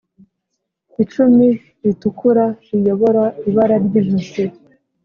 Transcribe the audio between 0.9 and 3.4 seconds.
icumi ritukura riyobora